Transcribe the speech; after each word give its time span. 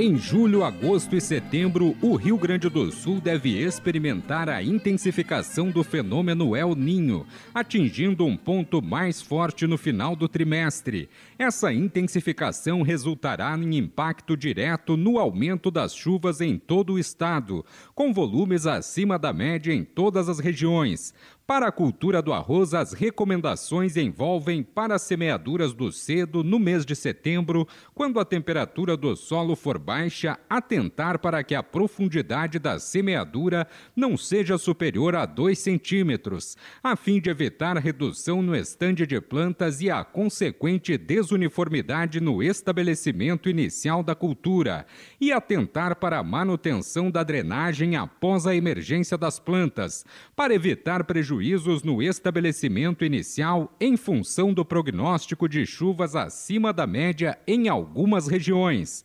Em 0.00 0.16
julho, 0.16 0.62
agosto 0.62 1.16
e 1.16 1.20
setembro, 1.20 1.96
o 2.00 2.14
Rio 2.14 2.38
Grande 2.38 2.68
do 2.68 2.88
Sul 2.92 3.20
deve 3.20 3.60
experimentar 3.60 4.48
a 4.48 4.62
intensificação 4.62 5.72
do 5.72 5.82
fenômeno 5.82 6.54
El 6.54 6.76
Ninho, 6.76 7.26
atingindo 7.52 8.24
um 8.24 8.36
ponto 8.36 8.80
mais 8.80 9.20
forte 9.20 9.66
no 9.66 9.76
final 9.76 10.14
do 10.14 10.28
trimestre. 10.28 11.10
Essa 11.36 11.72
intensificação 11.72 12.82
resultará 12.82 13.58
em 13.58 13.76
impacto 13.76 14.36
direto 14.36 14.96
no 14.96 15.18
aumento 15.18 15.68
das 15.68 15.92
chuvas 15.92 16.40
em 16.40 16.56
todo 16.56 16.92
o 16.92 16.98
estado, 17.00 17.66
com 17.92 18.14
volumes 18.14 18.68
acima 18.68 19.18
da 19.18 19.32
média 19.32 19.74
em 19.74 19.82
todas 19.82 20.28
as 20.28 20.38
regiões. 20.38 21.12
Para 21.48 21.68
a 21.68 21.72
cultura 21.72 22.20
do 22.20 22.30
arroz, 22.30 22.74
as 22.74 22.92
recomendações 22.92 23.96
envolvem 23.96 24.62
para 24.62 24.98
semeaduras 24.98 25.72
do 25.72 25.90
cedo 25.90 26.44
no 26.44 26.58
mês 26.58 26.84
de 26.84 26.94
setembro, 26.94 27.66
quando 27.94 28.20
a 28.20 28.24
temperatura 28.26 28.98
do 28.98 29.16
solo 29.16 29.56
for 29.56 29.78
baixa, 29.78 30.38
atentar 30.46 31.18
para 31.18 31.42
que 31.42 31.54
a 31.54 31.62
profundidade 31.62 32.58
da 32.58 32.78
semeadura 32.78 33.66
não 33.96 34.14
seja 34.14 34.58
superior 34.58 35.16
a 35.16 35.24
2 35.24 35.58
centímetros, 35.58 36.54
a 36.82 36.94
fim 36.94 37.18
de 37.18 37.30
evitar 37.30 37.78
redução 37.78 38.42
no 38.42 38.54
estande 38.54 39.06
de 39.06 39.18
plantas 39.18 39.80
e 39.80 39.90
a 39.90 40.04
consequente 40.04 40.98
desuniformidade 40.98 42.20
no 42.20 42.42
estabelecimento 42.42 43.48
inicial 43.48 44.02
da 44.02 44.14
cultura, 44.14 44.84
e 45.18 45.32
atentar 45.32 45.96
para 45.96 46.18
a 46.18 46.22
manutenção 46.22 47.10
da 47.10 47.22
drenagem 47.22 47.96
após 47.96 48.46
a 48.46 48.54
emergência 48.54 49.16
das 49.16 49.38
plantas, 49.38 50.04
para 50.36 50.52
evitar 50.52 51.04
prejuízos 51.04 51.37
prejuízos 51.38 51.84
no 51.84 52.02
estabelecimento 52.02 53.04
inicial 53.04 53.72
em 53.80 53.96
função 53.96 54.52
do 54.52 54.64
prognóstico 54.64 55.48
de 55.48 55.64
chuvas 55.64 56.16
acima 56.16 56.72
da 56.72 56.84
média 56.84 57.38
em 57.46 57.68
algumas 57.68 58.26
regiões. 58.26 59.04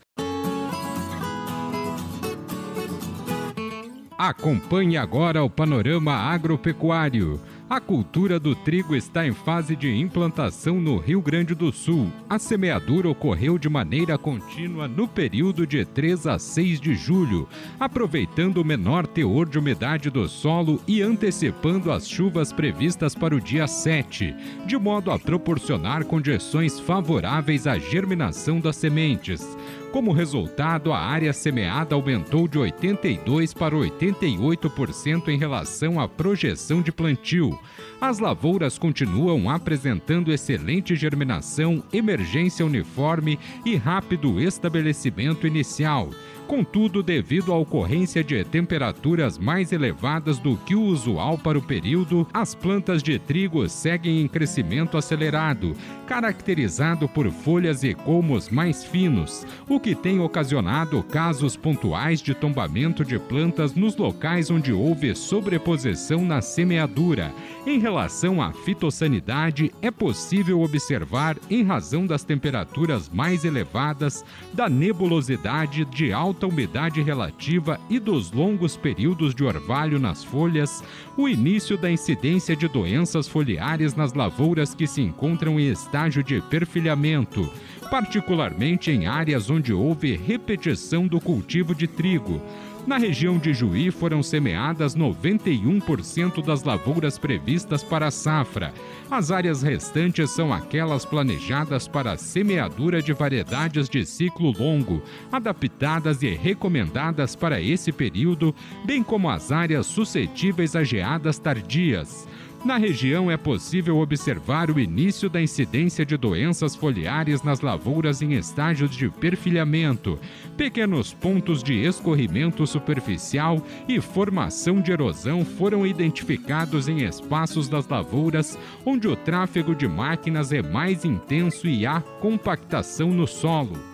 Acompanhe 4.17 4.97
agora 4.97 5.43
o 5.43 5.49
panorama 5.49 6.13
agropecuário. 6.13 7.39
A 7.73 7.79
cultura 7.79 8.39
do 8.39 8.55
trigo 8.55 8.95
está 8.95 9.25
em 9.25 9.33
fase 9.33 9.75
de 9.75 9.91
implantação 9.91 10.79
no 10.79 10.99
Rio 10.99 11.19
Grande 11.19 11.55
do 11.55 11.71
Sul. 11.71 12.07
A 12.29 12.37
semeadura 12.37 13.09
ocorreu 13.09 13.57
de 13.57 13.67
maneira 13.67 14.15
contínua 14.15 14.87
no 14.87 15.07
período 15.07 15.65
de 15.65 15.83
3 15.83 16.27
a 16.27 16.37
6 16.37 16.79
de 16.79 16.93
julho, 16.93 17.49
aproveitando 17.79 18.57
o 18.57 18.63
menor 18.63 19.07
teor 19.07 19.49
de 19.49 19.57
umidade 19.57 20.11
do 20.11 20.29
solo 20.29 20.79
e 20.87 21.01
antecipando 21.01 21.91
as 21.91 22.07
chuvas 22.07 22.53
previstas 22.53 23.15
para 23.15 23.35
o 23.35 23.41
dia 23.41 23.65
7, 23.65 24.35
de 24.67 24.77
modo 24.77 25.09
a 25.09 25.17
proporcionar 25.17 26.05
condições 26.05 26.79
favoráveis 26.79 27.65
à 27.65 27.79
germinação 27.79 28.59
das 28.59 28.75
sementes. 28.75 29.57
Como 29.93 30.11
resultado, 30.11 30.91
a 30.91 30.97
área 30.97 31.31
semeada 31.31 31.93
aumentou 31.93 32.47
de 32.47 32.57
82% 32.57 33.55
para 33.55 33.75
88% 33.75 35.27
em 35.27 35.37
relação 35.37 35.99
à 35.99 36.09
projeção 36.09 36.81
de 36.81 36.91
plantio. 36.91 37.59
As 38.03 38.19
lavouras 38.19 38.77
continuam 38.77 39.49
apresentando 39.49 40.33
excelente 40.33 40.93
germinação, 40.93 41.81
emergência 41.93 42.65
uniforme 42.65 43.39
e 43.65 43.77
rápido 43.77 44.41
estabelecimento 44.41 45.47
inicial. 45.47 46.09
Contudo, 46.45 47.01
devido 47.01 47.53
à 47.53 47.57
ocorrência 47.57 48.21
de 48.21 48.43
temperaturas 48.43 49.37
mais 49.37 49.71
elevadas 49.71 50.37
do 50.37 50.57
que 50.57 50.75
o 50.75 50.81
usual 50.81 51.37
para 51.37 51.57
o 51.57 51.61
período, 51.61 52.27
as 52.33 52.53
plantas 52.53 53.01
de 53.01 53.17
trigo 53.17 53.67
seguem 53.69 54.21
em 54.21 54.27
crescimento 54.27 54.97
acelerado, 54.97 55.73
caracterizado 56.05 57.07
por 57.07 57.31
folhas 57.31 57.83
e 57.83 57.93
colmos 57.93 58.49
mais 58.49 58.83
finos, 58.83 59.47
o 59.69 59.79
que 59.79 59.95
tem 59.95 60.19
ocasionado 60.19 61.01
casos 61.03 61.55
pontuais 61.55 62.21
de 62.21 62.35
tombamento 62.35 63.05
de 63.05 63.17
plantas 63.17 63.73
nos 63.73 63.95
locais 63.95 64.51
onde 64.51 64.73
houve 64.73 65.15
sobreposição 65.15 66.25
na 66.25 66.41
semeadura. 66.41 67.33
Em 67.65 67.79
relação 67.93 68.41
à 68.41 68.51
fitossanidade, 68.51 69.71
é 69.79 69.91
possível 69.91 70.61
observar, 70.61 71.37
em 71.47 71.63
razão 71.63 72.07
das 72.07 72.23
temperaturas 72.23 73.07
mais 73.07 73.45
elevadas, 73.45 74.25
da 74.51 74.67
nebulosidade 74.67 75.85
de 75.85 76.11
alta 76.11 76.47
umidade 76.47 77.03
relativa 77.03 77.79
e 77.91 77.99
dos 77.99 78.31
longos 78.31 78.75
períodos 78.75 79.35
de 79.35 79.43
orvalho 79.43 79.99
nas 79.99 80.23
folhas, 80.23 80.83
o 81.15 81.29
início 81.29 81.77
da 81.77 81.91
incidência 81.91 82.55
de 82.55 82.67
doenças 82.67 83.27
foliares 83.27 83.93
nas 83.93 84.11
lavouras 84.13 84.73
que 84.73 84.87
se 84.87 85.01
encontram 85.01 85.59
em 85.59 85.69
estágio 85.69 86.23
de 86.23 86.41
perfilhamento, 86.41 87.47
particularmente 87.91 88.89
em 88.89 89.05
áreas 89.05 89.51
onde 89.51 89.71
houve 89.71 90.15
repetição 90.17 91.05
do 91.05 91.21
cultivo 91.21 91.75
de 91.75 91.85
trigo 91.85 92.41
na 92.85 92.97
região 92.97 93.37
de 93.37 93.53
Juí 93.53 93.91
foram 93.91 94.21
semeadas 94.21 94.95
91% 94.95 96.43
das 96.43 96.63
lavouras 96.63 97.17
previstas 97.17 97.83
para 97.83 98.07
a 98.07 98.11
safra. 98.11 98.73
As 99.09 99.31
áreas 99.31 99.61
restantes 99.61 100.31
são 100.31 100.51
aquelas 100.51 101.05
planejadas 101.05 101.87
para 101.87 102.13
a 102.13 102.17
semeadura 102.17 103.01
de 103.01 103.13
variedades 103.13 103.87
de 103.87 104.05
ciclo 104.05 104.51
longo, 104.51 105.01
adaptadas 105.31 106.21
e 106.23 106.29
recomendadas 106.29 107.35
para 107.35 107.61
esse 107.61 107.91
período, 107.91 108.53
bem 108.85 109.01
como 109.01 109.29
as 109.29 109.51
áreas 109.51 109.85
suscetíveis 109.85 110.75
a 110.75 110.83
geadas 110.83 111.39
tardias. 111.39 112.27
Na 112.65 112.77
região 112.77 113.29
é 113.29 113.35
possível 113.35 113.97
observar 113.97 114.71
o 114.71 114.79
início 114.79 115.29
da 115.29 115.41
incidência 115.41 116.05
de 116.05 116.15
doenças 116.15 116.73
foliares 116.77 117.43
nas 117.43 117.59
lavouras 117.59 118.21
em 118.21 118.35
estágios 118.35 118.95
de 118.95 119.09
perfilhamento, 119.09 120.17
pequenos 120.55 121.13
pontos 121.13 121.61
de 121.61 121.73
escorrimento 121.73 122.65
superficial 122.65 123.61
e 123.85 123.99
formação 123.99 124.79
de 124.79 124.93
erosão 124.93 125.43
foram 125.43 125.85
identificados 125.85 126.87
em 126.87 127.03
espaços 127.03 127.67
das 127.67 127.85
lavouras 127.85 128.57
onde 128.85 129.09
o 129.09 129.15
tráfego 129.17 129.75
de 129.75 129.87
máquinas 129.87 130.53
é 130.53 130.61
mais 130.61 131.03
intenso 131.03 131.67
e 131.67 131.85
há 131.85 131.99
compactação 131.99 133.09
no 133.09 133.27
solo. 133.27 133.92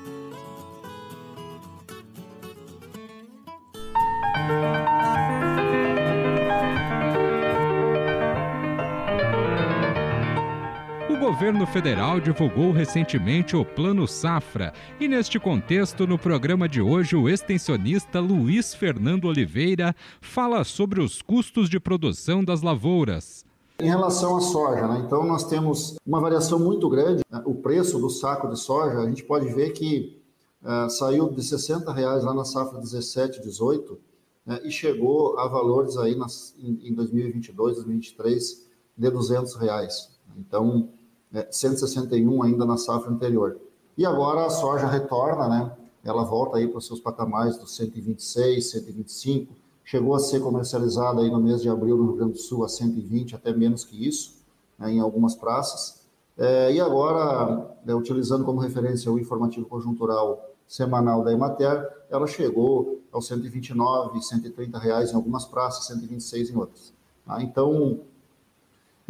Governo 11.39 11.65
federal 11.65 12.19
divulgou 12.19 12.73
recentemente 12.73 13.55
o 13.55 13.63
Plano 13.63 14.05
Safra 14.05 14.73
e, 14.99 15.07
neste 15.07 15.39
contexto, 15.39 16.05
no 16.05 16.19
programa 16.19 16.67
de 16.67 16.81
hoje, 16.81 17.15
o 17.15 17.29
extensionista 17.29 18.19
Luiz 18.19 18.73
Fernando 18.73 19.23
Oliveira 19.23 19.95
fala 20.19 20.65
sobre 20.65 20.99
os 20.99 21.21
custos 21.21 21.69
de 21.69 21.79
produção 21.79 22.43
das 22.43 22.61
lavouras. 22.61 23.45
Em 23.79 23.87
relação 23.87 24.35
à 24.35 24.41
soja, 24.41 24.85
né? 24.85 25.01
então 25.05 25.23
nós 25.23 25.45
temos 25.45 25.95
uma 26.05 26.19
variação 26.19 26.59
muito 26.59 26.89
grande. 26.89 27.23
Né? 27.31 27.41
O 27.45 27.55
preço 27.55 27.97
do 27.99 28.09
saco 28.09 28.49
de 28.49 28.59
soja, 28.59 28.99
a 28.99 29.07
gente 29.07 29.23
pode 29.23 29.47
ver 29.53 29.69
que 29.69 30.21
uh, 30.61 30.89
saiu 30.89 31.29
de 31.29 31.41
60 31.41 31.89
reais 31.93 32.21
lá 32.25 32.33
na 32.33 32.43
safra 32.43 32.79
17, 32.79 33.41
18 33.41 33.97
né? 34.45 34.59
e 34.65 34.71
chegou 34.71 35.39
a 35.39 35.47
valores 35.47 35.95
aí 35.95 36.15
nas, 36.15 36.53
em, 36.59 36.89
em 36.89 36.93
2022, 36.93 37.75
2023 37.75 38.67
de 38.97 39.09
200 39.09 39.55
reais. 39.55 40.19
Então, 40.37 40.89
é, 41.33 41.47
161 41.49 42.43
ainda 42.43 42.65
na 42.65 42.77
safra 42.77 43.11
anterior. 43.11 43.57
E 43.97 44.05
agora 44.05 44.45
a 44.45 44.49
soja 44.49 44.87
retorna, 44.87 45.47
né? 45.47 45.71
Ela 46.03 46.23
volta 46.23 46.57
aí 46.57 46.67
para 46.67 46.77
os 46.77 46.87
seus 46.87 46.99
patamares 46.99 47.57
dos 47.57 47.75
126, 47.75 48.71
125, 48.71 49.53
chegou 49.83 50.15
a 50.15 50.19
ser 50.19 50.39
comercializada 50.39 51.21
aí 51.21 51.29
no 51.29 51.39
mês 51.39 51.61
de 51.61 51.69
abril 51.69 51.97
no 51.97 52.05
Rio 52.05 52.15
Grande 52.15 52.33
do 52.33 52.39
Sul 52.39 52.63
a 52.63 52.69
120, 52.69 53.35
até 53.35 53.53
menos 53.53 53.83
que 53.83 54.07
isso, 54.07 54.37
né, 54.77 54.91
em 54.91 54.99
algumas 54.99 55.35
praças. 55.35 55.99
É, 56.37 56.71
e 56.71 56.79
agora, 56.79 57.75
é, 57.85 57.93
utilizando 57.93 58.45
como 58.45 58.61
referência 58.61 59.11
o 59.11 59.19
informativo 59.19 59.65
conjuntural 59.67 60.49
semanal 60.65 61.23
da 61.23 61.33
Emater, 61.33 61.85
ela 62.09 62.27
chegou 62.27 63.01
aos 63.11 63.27
129, 63.27 64.21
130 64.21 64.79
reais 64.79 65.11
em 65.11 65.15
algumas 65.15 65.43
praças, 65.45 65.87
126 65.87 66.51
em 66.51 66.55
outras. 66.55 66.93
Tá? 67.25 67.41
Então, 67.41 67.99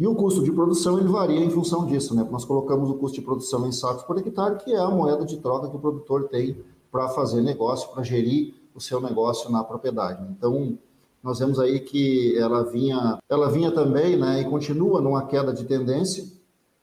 e 0.00 0.06
o 0.06 0.14
custo 0.14 0.42
de 0.42 0.50
produção 0.50 0.98
ele 0.98 1.08
varia 1.08 1.44
em 1.44 1.50
função 1.50 1.84
disso, 1.84 2.14
né? 2.14 2.26
Nós 2.30 2.46
colocamos 2.46 2.88
o 2.88 2.94
custo 2.94 3.20
de 3.20 3.22
produção 3.22 3.68
em 3.68 3.72
sacos 3.72 4.02
por 4.04 4.16
hectare, 4.16 4.56
que 4.56 4.72
é 4.72 4.78
a 4.78 4.88
moeda 4.88 5.26
de 5.26 5.36
troca 5.36 5.68
que 5.68 5.76
o 5.76 5.78
produtor 5.78 6.26
tem 6.28 6.56
para 6.90 7.10
fazer 7.10 7.42
negócio, 7.42 7.90
para 7.90 8.02
gerir 8.02 8.54
o 8.74 8.80
seu 8.80 8.98
negócio 8.98 9.50
na 9.50 9.62
propriedade. 9.62 10.26
Então, 10.30 10.78
nós 11.22 11.38
vemos 11.38 11.60
aí 11.60 11.80
que 11.80 12.34
ela 12.38 12.64
vinha, 12.64 13.18
ela 13.28 13.50
vinha 13.50 13.70
também, 13.70 14.16
né, 14.16 14.40
e 14.40 14.48
continua 14.48 15.02
numa 15.02 15.26
queda 15.26 15.52
de 15.52 15.64
tendência, 15.64 16.24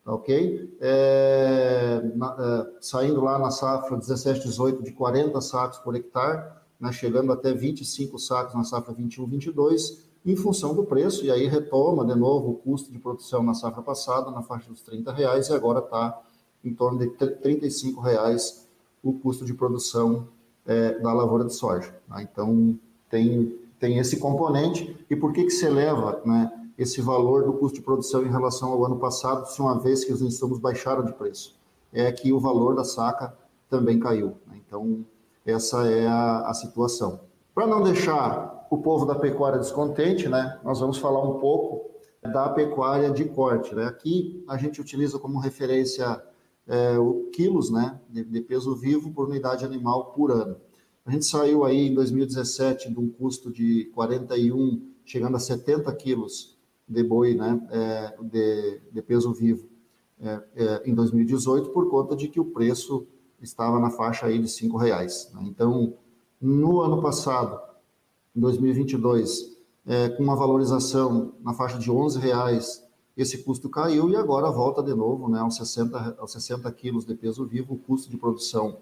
ok? 0.06 0.78
É, 0.80 2.12
na, 2.16 2.36
é, 2.40 2.78
saindo 2.80 3.20
lá 3.20 3.40
na 3.40 3.50
safra 3.50 3.98
17, 3.98 4.44
18 4.48 4.84
de 4.84 4.92
40 4.92 5.42
sacos 5.42 5.80
por 5.80 5.96
hectare, 5.96 6.52
né, 6.80 6.92
chegando 6.92 7.32
até 7.32 7.52
25 7.52 8.20
sacos 8.20 8.54
na 8.54 8.64
safra 8.64 8.94
21, 8.94 9.26
22, 9.26 10.06
em 10.28 10.36
função 10.36 10.76
do 10.76 10.84
preço, 10.84 11.24
e 11.26 11.32
aí 11.32 11.48
retoma 11.48 12.06
de 12.06 12.14
novo 12.14 12.52
o 12.52 12.56
custo 12.56 12.92
de 12.92 13.00
produção 13.00 13.42
na 13.42 13.54
safra 13.54 13.82
passada, 13.82 14.30
na 14.30 14.42
faixa 14.42 14.70
dos 14.70 14.82
30 14.82 15.14
reais, 15.14 15.48
e 15.48 15.54
agora 15.54 15.80
está 15.80 16.22
em 16.66 16.74
torno 16.74 17.00
de 17.00 17.08
35 17.08 18.02
reais 18.02 18.68
o 19.02 19.14
custo 19.14 19.46
de 19.46 19.54
produção 19.54 20.28
é, 20.66 21.00
da 21.00 21.14
lavoura 21.14 21.46
de 21.46 21.54
soja. 21.54 21.96
Tá? 22.10 22.22
Então, 22.22 22.78
tem, 23.10 23.58
tem 23.80 24.00
esse 24.00 24.18
componente. 24.18 24.98
E 25.10 25.16
por 25.16 25.32
que, 25.32 25.46
que 25.46 25.50
se 25.50 25.66
eleva 25.66 26.22
né, 26.26 26.52
esse 26.78 27.00
valor 27.00 27.46
do 27.46 27.54
custo 27.54 27.78
de 27.78 27.84
produção 27.84 28.26
em 28.26 28.30
relação 28.30 28.74
ao 28.74 28.84
ano 28.84 28.98
passado, 28.98 29.46
se 29.48 29.62
uma 29.62 29.80
vez 29.80 30.04
que 30.04 30.12
os 30.12 30.22
insumos 30.22 30.60
baixaram 30.60 31.06
de 31.06 31.14
preço? 31.14 31.56
É 31.94 32.12
que 32.12 32.34
o 32.34 32.40
valor 32.40 32.76
da 32.76 32.84
saca 32.84 33.34
também 33.70 33.98
caiu. 33.98 34.36
Né? 34.46 34.60
Então, 34.68 35.06
essa 35.46 35.88
é 35.88 36.06
a, 36.06 36.50
a 36.50 36.54
situação. 36.54 37.22
Para 37.56 37.66
não 37.66 37.82
deixar 37.82 38.57
o 38.70 38.78
povo 38.78 39.06
da 39.06 39.16
pecuária 39.16 39.60
descontente, 39.60 40.28
né, 40.28 40.60
nós 40.64 40.80
vamos 40.80 40.98
falar 40.98 41.22
um 41.22 41.40
pouco 41.40 41.92
da 42.22 42.50
pecuária 42.50 43.12
de 43.12 43.26
corte. 43.26 43.74
Né? 43.74 43.86
Aqui 43.86 44.44
a 44.48 44.58
gente 44.58 44.82
utiliza 44.82 45.18
como 45.20 45.40
referência 45.40 46.22
é, 46.68 46.98
o 46.98 47.30
quilos 47.34 47.72
né, 47.72 48.00
de, 48.10 48.24
de, 48.24 48.42
peso 48.42 48.76
vivo 48.76 49.12
por 49.12 49.30
unidade 49.30 49.64
animal 49.64 50.12
por 50.12 50.32
ano. 50.32 50.58
A 51.06 51.12
gente 51.12 51.26
saiu 51.26 51.64
aí 51.64 51.88
em 51.88 51.94
2017 51.94 52.92
de 52.92 53.00
um 53.00 53.10
custo 53.10 53.52
de 53.52 53.86
41, 53.96 54.92
chegando 55.06 55.38
a 55.38 55.40
70 55.40 55.94
quilos 55.96 56.58
de 56.88 57.04
boi 57.04 57.34
né, 57.34 57.66
é, 57.72 58.16
de, 58.22 58.82
de, 58.92 59.02
peso 59.02 59.34
vivo 59.34 59.68
é, 60.20 60.42
é 60.56 60.82
em 60.86 60.94
2018, 60.94 61.70
por 61.70 61.90
conta 61.90 62.16
de 62.16 62.28
que 62.28 62.40
o 62.40 62.46
preço 62.46 63.08
estava 63.42 63.80
na 63.80 63.90
faixa 63.90 64.26
aí 64.26 64.40
de 64.40 64.50
cinco 64.50 64.78
reais. 64.78 65.32
Né? 65.34 65.42
Então, 65.46 65.94
no 66.42 66.82
ano 66.82 67.02
passado, 67.02 67.60
em 68.38 68.40
2022, 68.40 69.58
é, 69.88 70.10
com 70.10 70.22
uma 70.22 70.36
valorização 70.36 71.34
na 71.44 71.56
faixa 71.56 71.80
de 71.80 71.90
11 71.90 72.20
reais 72.20 72.88
esse 73.18 73.40
custo 73.40 73.68
caiu 73.68 74.12
e 74.12 74.16
agora 74.16 74.52
volta 74.52 74.84
de 74.84 74.94
novo 74.94 75.28
né, 75.28 75.40
aos, 75.40 75.56
60, 75.56 76.18
aos 76.20 76.32
60 76.32 76.72
quilos 76.74 77.04
de 77.04 77.16
peso 77.16 77.48
vivo, 77.48 77.74
o 77.74 77.78
custo 77.78 78.12
de 78.12 78.16
produção 78.16 78.78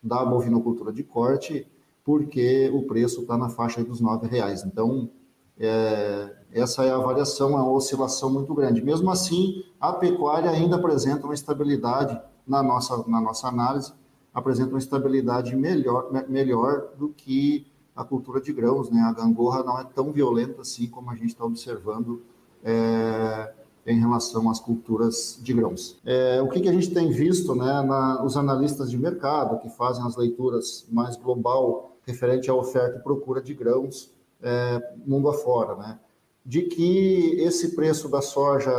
da 0.00 0.24
bovinocultura 0.24 0.92
de 0.92 1.02
corte, 1.02 1.66
porque 2.04 2.70
o 2.72 2.84
preço 2.84 3.22
está 3.22 3.36
na 3.36 3.48
faixa 3.48 3.82
dos 3.82 4.00
R$ 4.00 4.28
reais. 4.28 4.64
Então, 4.64 5.10
é, 5.58 6.36
essa 6.52 6.84
é 6.84 6.92
a 6.92 6.98
variação, 6.98 7.58
é 7.58 7.62
uma 7.62 7.72
oscilação 7.72 8.32
muito 8.32 8.54
grande. 8.54 8.80
Mesmo 8.80 9.10
assim, 9.10 9.64
a 9.80 9.92
pecuária 9.92 10.50
ainda 10.50 10.76
apresenta 10.76 11.24
uma 11.24 11.34
estabilidade 11.34 12.18
na 12.46 12.62
nossa, 12.62 13.04
na 13.08 13.20
nossa 13.20 13.48
análise, 13.48 13.92
apresenta 14.32 14.70
uma 14.70 14.78
estabilidade 14.78 15.56
melhor, 15.56 16.10
melhor 16.28 16.90
do 16.96 17.08
que 17.08 17.66
a 17.94 18.04
cultura 18.04 18.40
de 18.40 18.52
grãos. 18.52 18.90
Né? 18.90 19.00
A 19.00 19.12
gangorra 19.12 19.62
não 19.62 19.78
é 19.78 19.84
tão 19.84 20.12
violenta 20.12 20.62
assim 20.62 20.86
como 20.86 21.10
a 21.10 21.14
gente 21.14 21.28
está 21.28 21.44
observando 21.44 22.22
é, 22.62 23.52
em 23.86 23.98
relação 23.98 24.50
às 24.50 24.60
culturas 24.60 25.38
de 25.42 25.52
grãos. 25.52 25.98
É, 26.04 26.40
o 26.42 26.48
que, 26.48 26.60
que, 26.60 26.68
a 26.68 26.72
gente 26.72 26.92
tem 26.92 27.10
visto, 27.10 27.54
né, 27.54 27.82
na, 27.82 28.22
os 28.24 28.36
analistas 28.36 28.90
de 28.90 28.98
mercado 28.98 29.58
que 29.58 29.68
fazem 29.70 30.04
as 30.04 30.16
leituras 30.16 30.86
mais 30.90 31.16
global 31.16 31.96
referente 32.06 32.50
à 32.50 32.54
oferta 32.54 32.98
e 32.98 33.02
procura 33.02 33.40
de 33.40 33.54
grãos 33.54 34.12
é, 34.42 34.94
mundo 35.06 35.28
afora, 35.28 35.76
né, 35.76 35.98
de 36.44 36.62
que 36.62 37.36
esse 37.40 37.74
preço 37.74 38.08
da 38.08 38.22
soja 38.22 38.72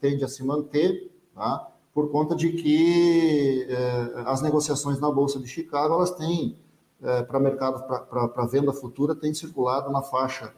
tende 0.00 0.24
a 0.24 0.28
se 0.28 0.44
manter, 0.44 1.10
tá, 1.34 1.68
por 1.94 2.10
conta 2.10 2.34
de 2.34 2.52
que 2.52 3.66
é, 3.68 4.22
as 4.26 4.42
negociações 4.42 5.00
na 5.00 5.10
bolsa 5.10 5.38
de 5.38 5.46
Chicago 5.46 5.94
elas 5.94 6.12
têm 6.12 6.56
é, 7.02 7.22
para 7.22 7.38
mercado 7.38 7.82
para 7.84 8.46
venda 8.46 8.72
futura 8.72 9.14
têm 9.14 9.32
circulado 9.32 9.90
na 9.90 10.02
faixa 10.02 10.52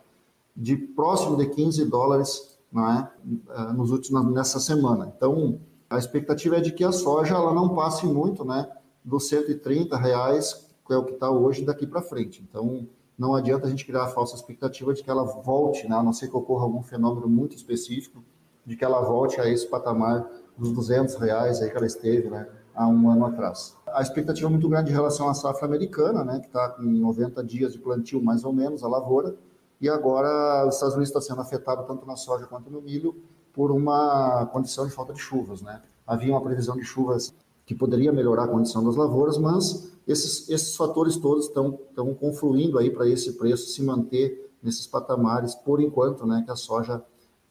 de 0.56 0.76
próximo 0.76 1.36
de 1.36 1.46
15 1.46 1.84
dólares 1.86 2.58
não 2.72 2.88
é? 2.90 3.12
é? 3.50 3.72
nos 3.72 3.90
últimos 3.90 4.24
nessa 4.32 4.60
semana. 4.60 5.12
Então, 5.16 5.60
a 5.88 5.98
expectativa 5.98 6.56
é 6.56 6.60
de 6.60 6.72
que 6.72 6.84
a 6.84 6.92
soja 6.92 7.34
ela 7.34 7.52
não 7.52 7.74
passe 7.74 8.06
muito, 8.06 8.44
né, 8.44 8.70
dos 9.04 9.28
130 9.28 9.96
reais, 9.96 10.68
que 10.86 10.92
é 10.92 10.96
o 10.96 11.04
que 11.04 11.12
está 11.12 11.30
hoje 11.30 11.64
daqui 11.64 11.86
para 11.86 12.00
frente. 12.00 12.46
Então, 12.48 12.86
não 13.18 13.34
adianta 13.34 13.66
a 13.66 13.70
gente 13.70 13.84
criar 13.84 14.04
a 14.04 14.08
falsa 14.08 14.36
expectativa 14.36 14.94
de 14.94 15.02
que 15.02 15.10
ela 15.10 15.24
volte, 15.24 15.88
né, 15.88 15.96
a 15.96 16.02
não 16.02 16.12
ser 16.12 16.28
que 16.28 16.36
ocorra 16.36 16.62
algum 16.64 16.82
fenômeno 16.82 17.28
muito 17.28 17.56
específico, 17.56 18.22
de 18.64 18.76
que 18.76 18.84
ela 18.84 19.00
volte 19.00 19.40
a 19.40 19.48
esse 19.48 19.66
patamar 19.66 20.30
dos 20.56 20.72
200 20.72 21.16
reais 21.16 21.60
aí 21.60 21.70
que 21.70 21.76
ela 21.76 21.86
esteve, 21.86 22.30
né, 22.30 22.48
há 22.74 22.86
um 22.86 23.10
ano 23.10 23.26
atrás. 23.26 23.76
A 23.94 24.02
expectativa 24.02 24.46
é 24.46 24.50
muito 24.50 24.68
grande 24.68 24.90
em 24.90 24.94
relação 24.94 25.28
à 25.28 25.34
safra 25.34 25.66
americana, 25.66 26.24
né, 26.24 26.40
que 26.40 26.46
está 26.46 26.68
com 26.70 26.82
90 26.82 27.42
dias 27.44 27.72
de 27.72 27.78
plantio 27.78 28.22
mais 28.22 28.44
ou 28.44 28.52
menos, 28.52 28.82
a 28.82 28.88
lavoura, 28.88 29.34
e 29.80 29.88
agora 29.88 30.66
os 30.66 30.74
Estados 30.74 30.94
Unidos 30.94 31.10
está 31.10 31.20
sendo 31.20 31.40
afetado 31.40 31.84
tanto 31.86 32.06
na 32.06 32.16
soja 32.16 32.46
quanto 32.46 32.70
no 32.70 32.80
milho 32.80 33.16
por 33.52 33.70
uma 33.70 34.46
condição 34.52 34.86
de 34.86 34.92
falta 34.92 35.12
de 35.12 35.20
chuvas, 35.20 35.62
né? 35.62 35.82
Havia 36.06 36.32
uma 36.32 36.40
previsão 36.40 36.76
de 36.76 36.84
chuvas 36.84 37.32
que 37.64 37.74
poderia 37.74 38.12
melhorar 38.12 38.44
a 38.44 38.48
condição 38.48 38.84
das 38.84 38.96
lavouras, 38.96 39.38
mas 39.38 39.90
esses, 40.06 40.48
esses 40.48 40.76
fatores 40.76 41.16
todos 41.16 41.46
estão, 41.46 41.78
confluindo 42.18 42.78
aí 42.78 42.90
para 42.90 43.08
esse 43.08 43.34
preço 43.34 43.70
se 43.70 43.82
manter 43.82 44.50
nesses 44.62 44.86
patamares, 44.86 45.54
por 45.54 45.80
enquanto, 45.80 46.26
né, 46.26 46.42
que 46.44 46.50
a 46.50 46.56
soja 46.56 47.02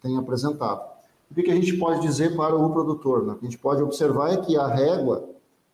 tem 0.02 0.18
apresentado. 0.18 0.82
O 1.32 1.36
que, 1.36 1.44
que 1.44 1.52
a 1.52 1.56
gente 1.56 1.78
pode 1.78 2.02
dizer 2.02 2.36
para 2.36 2.56
o 2.56 2.70
produtor? 2.72 3.26
Né? 3.26 3.34
O 3.34 3.36
que 3.38 3.46
a 3.46 3.50
gente 3.50 3.62
pode 3.62 3.82
observar 3.82 4.34
é 4.34 4.38
que 4.38 4.58
a 4.58 4.68
régua, 4.68 5.30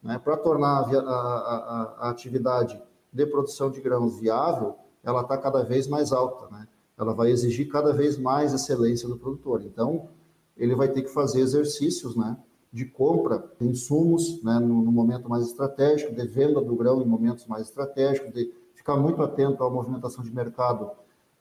né, 0.05 0.19
para 0.19 0.37
tornar 0.37 0.83
a, 0.83 0.99
a, 0.99 1.95
a, 1.97 2.09
atividade 2.11 2.79
de 3.11 3.25
produção 3.25 3.71
de 3.71 3.81
grãos 3.81 4.19
viável, 4.19 4.75
ela 5.03 5.21
está 5.21 5.35
cada 5.35 5.63
vez 5.63 5.87
mais 5.87 6.11
alta, 6.11 6.47
né? 6.55 6.67
Ela 6.95 7.11
vai 7.11 7.31
exigir 7.31 7.67
cada 7.69 7.91
vez 7.91 8.15
mais 8.15 8.53
excelência 8.53 9.09
do 9.09 9.17
produtor. 9.17 9.63
Então, 9.65 10.07
ele 10.55 10.75
vai 10.75 10.89
ter 10.89 11.01
que 11.01 11.09
fazer 11.09 11.41
exercícios, 11.41 12.15
né? 12.15 12.37
De 12.71 12.85
compra 12.85 13.49
de 13.59 13.67
insumos, 13.67 14.43
né? 14.43 14.59
No, 14.59 14.83
no 14.83 14.91
momento 14.91 15.27
mais 15.27 15.47
estratégico, 15.47 16.13
de 16.13 16.27
venda 16.27 16.61
do 16.61 16.75
grão 16.75 17.01
em 17.01 17.05
momentos 17.05 17.47
mais 17.47 17.63
estratégicos, 17.63 18.31
de 18.31 18.53
ficar 18.75 18.97
muito 18.97 19.23
atento 19.23 19.63
à 19.63 19.69
movimentação 19.71 20.23
de 20.23 20.31
mercado 20.31 20.91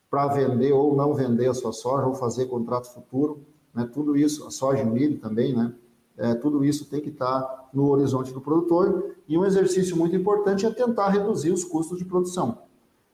para 0.08 0.26
vender 0.28 0.72
ou 0.72 0.96
não 0.96 1.12
vender 1.12 1.48
a 1.48 1.54
sua 1.54 1.72
soja, 1.72 2.06
ou 2.06 2.14
fazer 2.14 2.46
contrato 2.46 2.90
futuro, 2.94 3.44
né? 3.74 3.86
Tudo 3.92 4.16
isso, 4.16 4.46
a 4.46 4.50
soja 4.50 4.82
e 4.82 4.86
milho 4.86 5.18
também, 5.18 5.54
né? 5.54 5.74
É, 6.16 6.34
tudo 6.34 6.64
isso 6.64 6.88
tem 6.88 7.00
que 7.00 7.08
estar 7.08 7.68
no 7.72 7.90
horizonte 7.90 8.32
do 8.32 8.40
produtor. 8.40 9.14
E 9.28 9.36
um 9.36 9.44
exercício 9.44 9.96
muito 9.96 10.14
importante 10.14 10.64
é 10.64 10.70
tentar 10.70 11.08
reduzir 11.08 11.50
os 11.50 11.64
custos 11.64 11.98
de 11.98 12.04
produção 12.04 12.64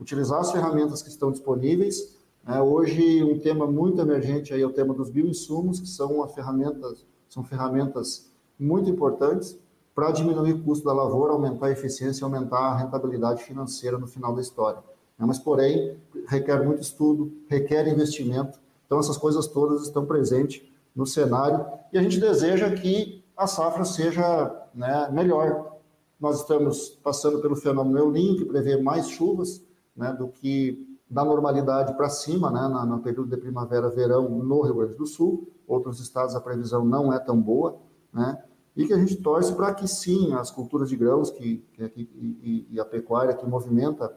utilizar 0.01 0.41
as 0.41 0.51
ferramentas 0.51 1.03
que 1.03 1.11
estão 1.11 1.31
disponíveis. 1.31 2.17
É, 2.47 2.61
hoje, 2.61 3.23
um 3.23 3.39
tema 3.39 3.67
muito 3.67 4.01
emergente 4.01 4.55
aí 4.55 4.63
é 4.63 4.67
o 4.67 4.73
tema 4.73 4.95
dos 4.95 5.11
bioinsumos, 5.11 5.79
que 5.79 5.87
são, 5.87 6.27
ferramentas, 6.29 7.07
são 7.29 7.45
ferramentas 7.45 8.33
muito 8.59 8.89
importantes 8.89 9.59
para 9.95 10.11
diminuir 10.11 10.55
o 10.55 10.63
custo 10.63 10.87
da 10.87 10.93
lavoura, 10.93 11.33
aumentar 11.33 11.67
a 11.67 11.71
eficiência 11.71 12.23
e 12.23 12.25
aumentar 12.25 12.59
a 12.59 12.77
rentabilidade 12.77 13.43
financeira 13.43 13.99
no 13.99 14.07
final 14.07 14.35
da 14.35 14.41
história. 14.41 14.83
É, 15.19 15.27
mas, 15.27 15.39
porém, 15.39 15.99
requer 16.27 16.65
muito 16.65 16.81
estudo, 16.81 17.31
requer 17.47 17.87
investimento. 17.87 18.59
Então, 18.87 18.99
essas 18.99 19.19
coisas 19.19 19.47
todas 19.47 19.83
estão 19.83 20.07
presentes 20.07 20.63
no 20.95 21.07
cenário 21.07 21.67
e 21.93 21.99
a 21.99 22.03
gente 22.03 22.19
deseja 22.19 22.71
que 22.71 23.25
a 23.37 23.47
safra 23.47 23.85
seja 23.85 24.69
né, 24.75 25.09
melhor. 25.13 25.77
Nós 26.21 26.41
estamos 26.41 26.91
passando 27.03 27.41
pelo 27.41 27.57
fenômeno 27.57 27.99
El 27.99 28.11
Niño, 28.11 28.37
que 28.37 28.45
prevê 28.45 28.77
mais 28.77 29.09
chuvas, 29.09 29.63
né, 29.97 30.13
do 30.13 30.29
que 30.29 30.87
da 31.09 31.25
normalidade 31.25 31.95
para 31.95 32.09
cima, 32.09 32.51
né, 32.51 32.69
no, 32.69 32.85
no 32.85 33.03
período 33.03 33.31
de 33.31 33.37
primavera-verão 33.37 34.29
no 34.29 34.61
Rio 34.63 34.75
Grande 34.75 34.95
do 34.95 35.07
Sul. 35.07 35.49
Outros 35.67 36.01
estados 36.01 36.35
a 36.35 36.41
previsão 36.41 36.85
não 36.85 37.13
é 37.13 37.19
tão 37.19 37.41
boa, 37.41 37.79
né, 38.13 38.43
e 38.77 38.87
que 38.87 38.93
a 38.93 38.99
gente 38.99 39.17
torce 39.17 39.55
para 39.55 39.75
que 39.75 39.89
sim, 39.89 40.33
as 40.35 40.51
culturas 40.51 40.89
de 40.89 40.97
grãos 40.97 41.31
que, 41.31 41.65
que, 41.73 41.89
que 41.89 42.67
e, 42.71 42.79
a 42.79 42.85
pecuária 42.85 43.35
que 43.35 43.47
movimenta 43.47 44.13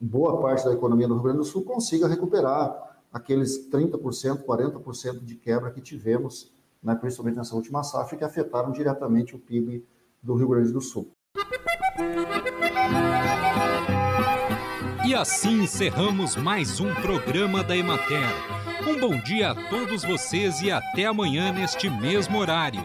boa 0.00 0.40
parte 0.40 0.64
da 0.64 0.72
economia 0.72 1.06
do 1.06 1.14
Rio 1.14 1.22
Grande 1.22 1.38
do 1.38 1.44
Sul 1.44 1.62
consiga 1.64 2.06
recuperar 2.06 2.93
aqueles 3.14 3.70
30%, 3.70 4.44
40% 4.44 5.24
de 5.24 5.36
quebra 5.36 5.70
que 5.70 5.80
tivemos, 5.80 6.52
né, 6.82 6.96
principalmente 6.96 7.36
nessa 7.36 7.54
última 7.54 7.84
safra, 7.84 8.18
que 8.18 8.24
afetaram 8.24 8.72
diretamente 8.72 9.36
o 9.36 9.38
PIB 9.38 9.86
do 10.20 10.34
Rio 10.34 10.48
Grande 10.48 10.72
do 10.72 10.80
Sul. 10.80 11.12
E 15.06 15.14
assim 15.14 15.62
encerramos 15.62 16.34
mais 16.34 16.80
um 16.80 16.92
programa 16.94 17.62
da 17.62 17.76
Emater. 17.76 18.26
Um 18.88 18.98
bom 18.98 19.16
dia 19.20 19.52
a 19.52 19.68
todos 19.68 20.02
vocês 20.02 20.60
e 20.60 20.72
até 20.72 21.04
amanhã 21.04 21.52
neste 21.52 21.88
mesmo 21.88 22.38
horário. 22.38 22.82